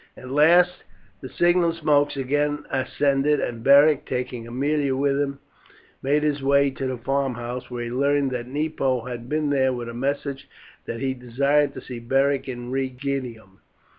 [0.17, 0.83] At last
[1.21, 5.37] the signal smokes again ascended, and Beric, taking Aemilia with him,
[6.01, 9.89] made his way to the farmhouse, where he learned that Nepo had been there with
[9.89, 10.49] a message
[10.85, 13.59] that he desired to see Beric in Rhegium.